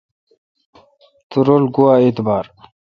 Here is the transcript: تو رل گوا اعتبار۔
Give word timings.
تو 1.29 1.37
رل 1.47 1.63
گوا 1.75 1.93
اعتبار۔ 2.03 2.45